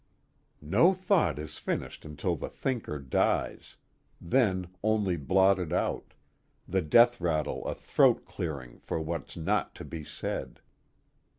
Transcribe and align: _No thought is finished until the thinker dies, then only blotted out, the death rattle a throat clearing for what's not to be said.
_No 0.65 0.97
thought 0.97 1.37
is 1.37 1.59
finished 1.59 2.05
until 2.05 2.35
the 2.35 2.49
thinker 2.49 2.97
dies, 2.97 3.75
then 4.19 4.73
only 4.81 5.15
blotted 5.15 5.71
out, 5.71 6.15
the 6.67 6.81
death 6.81 7.21
rattle 7.21 7.63
a 7.67 7.75
throat 7.75 8.25
clearing 8.25 8.79
for 8.79 8.99
what's 8.99 9.37
not 9.37 9.75
to 9.75 9.85
be 9.85 10.03
said. 10.03 10.59